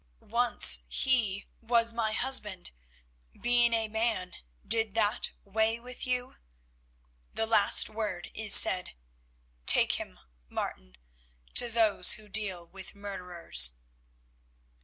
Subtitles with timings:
[0.23, 2.71] "Once he was my husband,
[3.39, 4.33] being a man
[4.67, 6.37] did that weigh with you?
[7.35, 8.95] The last word is said.
[9.67, 10.17] Take him,
[10.49, 10.97] Martin,
[11.53, 13.73] to those who deal with murderers."